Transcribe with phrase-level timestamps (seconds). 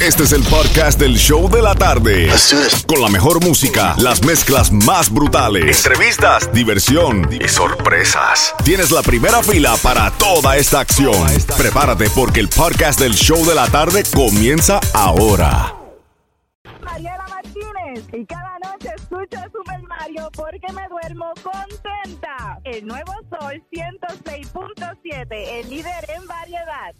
[0.00, 2.28] Este es el podcast del show de la tarde.
[2.86, 8.54] Con la mejor música, las mezclas más brutales, entrevistas, diversión y sorpresas.
[8.64, 11.26] Tienes la primera fila para toda esta acción.
[11.56, 15.74] Prepárate porque el podcast del show de la tarde comienza ahora.
[16.80, 22.60] Mariela Martínez y cada noche escucho Super Mario porque me duermo contenta.
[22.62, 26.94] El nuevo Sol 106.7, el líder en variedad.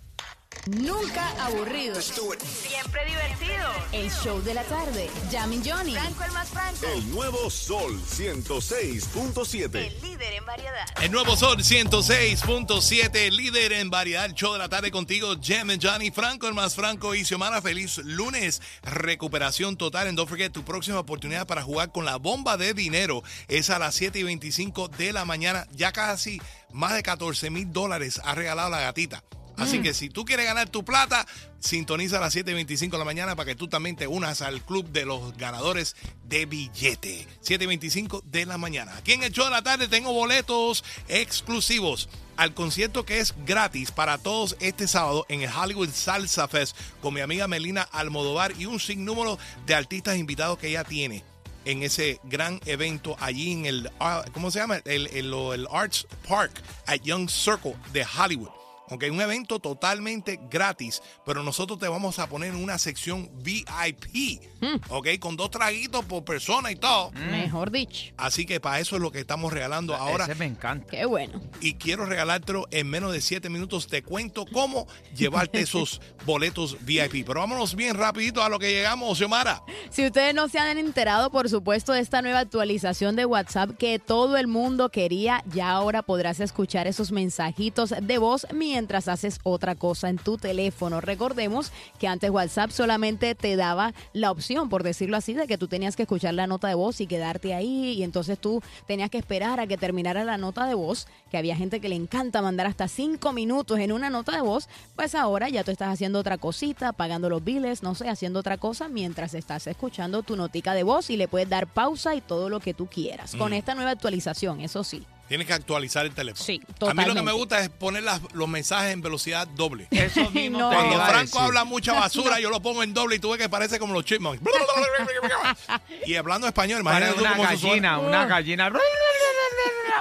[0.68, 1.98] Nunca aburrido.
[1.98, 3.66] Siempre divertido.
[3.90, 5.08] El show de la tarde.
[5.32, 5.94] Jamin Johnny.
[5.94, 6.86] Franco el más franco.
[6.94, 9.76] El nuevo Sol 106.7.
[9.76, 10.84] El líder en variedad.
[11.00, 15.82] El nuevo Sol 106.7, líder en variedad, el show de la tarde contigo, Jam and
[15.82, 17.62] Johnny Franco, el más franco y Xiomara.
[17.62, 20.08] Feliz lunes, recuperación total.
[20.08, 23.78] And don't forget, tu próxima oportunidad para jugar con la bomba de dinero es a
[23.78, 25.66] las 7 y 25 de la mañana.
[25.72, 29.24] Ya casi más de 14 mil dólares ha regalado la gatita.
[29.58, 31.26] Así que si tú quieres ganar tu plata,
[31.58, 34.88] sintoniza a las 7.25 de la mañana para que tú también te unas al club
[34.90, 37.26] de los ganadores de billete.
[37.44, 38.96] 7.25 de la mañana.
[38.96, 43.90] Aquí en el show de la tarde tengo boletos exclusivos al concierto que es gratis
[43.90, 48.66] para todos este sábado en el Hollywood Salsa Fest con mi amiga Melina Almodovar y
[48.66, 51.24] un sinnúmero de artistas invitados que ella tiene
[51.64, 54.80] en ese gran evento allí en el, ah, ¿cómo se llama?
[54.84, 56.52] El, el Arts Park
[56.86, 58.50] at Young Circle de Hollywood.
[58.90, 64.40] Ok, un evento totalmente gratis, pero nosotros te vamos a poner en una sección VIP,
[64.88, 67.10] ok, con dos traguitos por persona y todo.
[67.12, 68.12] Mejor dicho.
[68.16, 70.24] Así que para eso es lo que estamos regalando ahora.
[70.24, 70.86] Ese me encanta.
[70.90, 71.40] Qué bueno.
[71.60, 73.88] Y quiero regalártelo en menos de 7 minutos.
[73.88, 77.26] Te cuento cómo llevarte esos boletos VIP.
[77.26, 79.62] Pero vámonos bien rapidito a lo que llegamos, Xiomara.
[79.90, 83.98] Si ustedes no se han enterado, por supuesto, de esta nueva actualización de WhatsApp que
[83.98, 88.77] todo el mundo quería, ya ahora podrás escuchar esos mensajitos de voz mientras
[89.08, 91.00] haces otra cosa en tu teléfono.
[91.00, 95.68] Recordemos que antes WhatsApp solamente te daba la opción, por decirlo así, de que tú
[95.68, 99.18] tenías que escuchar la nota de voz y quedarte ahí y entonces tú tenías que
[99.18, 102.66] esperar a que terminara la nota de voz, que había gente que le encanta mandar
[102.66, 106.38] hasta cinco minutos en una nota de voz, pues ahora ya tú estás haciendo otra
[106.38, 110.82] cosita, pagando los biles, no sé, haciendo otra cosa mientras estás escuchando tu notica de
[110.82, 113.34] voz y le puedes dar pausa y todo lo que tú quieras.
[113.36, 115.04] Con esta nueva actualización, eso sí.
[115.28, 116.42] Tienes que actualizar el teléfono.
[116.44, 117.22] Sí, A mí lo que totalmente.
[117.22, 119.86] me gusta es poner las- los mensajes en velocidad doble.
[119.90, 120.70] Eso mismo No.
[120.70, 121.40] Cuando Franco decir.
[121.40, 124.04] habla mucha basura, yo lo pongo en doble y tú ves que parece como los
[124.04, 124.40] chipmunks.
[126.06, 128.70] y hablando español, imagínate tú una gallina, una gallina.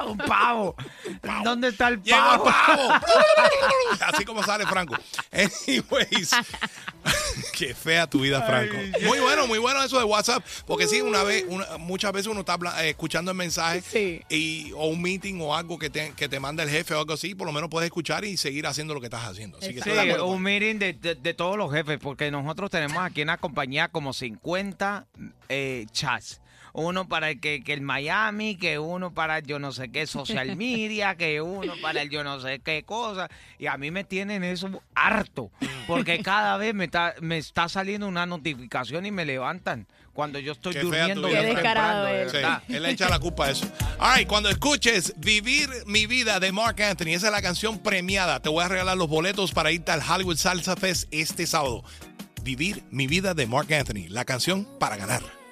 [0.06, 0.75] Un pavo.
[1.44, 2.46] ¿Dónde está el pavo?
[4.02, 4.96] Así como sale Franco.
[5.31, 6.31] Anyways.
[7.53, 8.75] Qué fea tu vida, Franco.
[9.06, 10.44] Muy bueno, muy bueno eso de WhatsApp.
[10.66, 14.22] Porque sí, una vez, una- muchas veces uno está eh, escuchando el mensaje Sí.
[14.30, 17.14] y, o un meeting o algo que te, que te manda el jefe o algo
[17.14, 19.58] así, por lo menos puedes escuchar y seguir haciendo lo que estás haciendo.
[19.58, 22.97] Así que Sí, estoy un meeting de, de- de todos los jefes, porque nosotros tenemos
[22.97, 25.08] aquí en la compañía como 50
[25.50, 26.41] eh, chats.
[26.80, 30.06] Uno para el que, que el Miami, que uno para el yo no sé qué
[30.06, 33.30] social media, que uno para el yo no sé qué cosa.
[33.58, 35.50] Y a mí me tienen eso harto,
[35.88, 40.52] porque cada vez me está, me está saliendo una notificación y me levantan cuando yo
[40.52, 41.28] estoy Qué durmiendo.
[41.28, 42.30] Qué descarado de.
[42.30, 43.66] Sí, él le echa la culpa a eso.
[43.98, 48.40] All right, cuando escuches Vivir mi vida de Mark Anthony, esa es la canción premiada.
[48.40, 51.84] Te voy a regalar los boletos para irte al Hollywood Salsa Fest este sábado.
[52.44, 55.47] Vivir mi vida de Mark Anthony, la canción para ganar.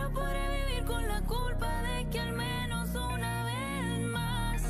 [0.00, 4.62] Pero podré vivir con la culpa de que al menos una vez más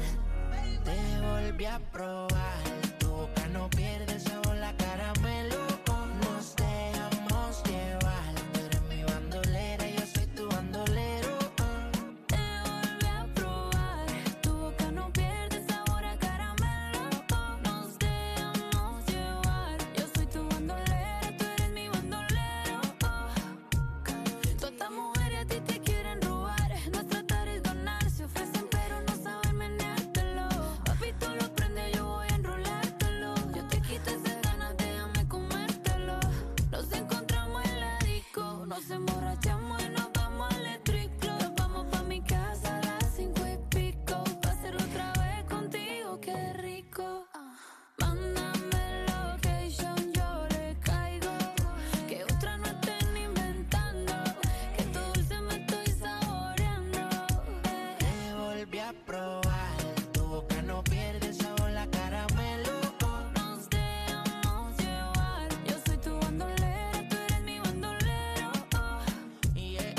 [0.83, 2.20] te volví a probar.